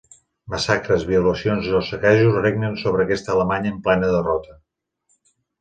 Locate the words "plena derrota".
3.89-4.59